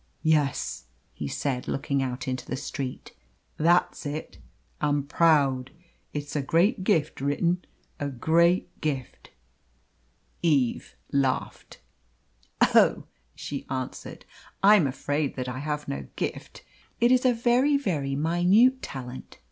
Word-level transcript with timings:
"Yes," 0.23 0.85
he 1.13 1.27
said, 1.27 1.67
looking 1.67 2.01
out 2.01 2.27
into 2.27 2.43
the 2.47 2.55
street. 2.55 3.11
"That's 3.57 4.03
it. 4.03 4.39
I'm 4.81 5.03
proud. 5.03 5.69
It's 6.11 6.35
a 6.35 6.41
great 6.41 6.83
gift 6.83 7.21
writin'. 7.21 7.61
A 7.99 8.09
great 8.09 8.81
gift." 8.81 9.29
Eve 10.41 10.95
laughed. 11.11 11.81
"Oh!" 12.73 13.03
she 13.35 13.67
answered. 13.69 14.25
"I'm 14.63 14.87
afraid 14.87 15.35
that 15.35 15.47
I 15.47 15.59
have 15.59 15.87
no 15.87 16.07
gift. 16.15 16.63
It 16.99 17.11
is 17.11 17.23
a 17.23 17.31
very, 17.35 17.77
very 17.77 18.15
minute 18.15 18.81
talent. 18.81 19.37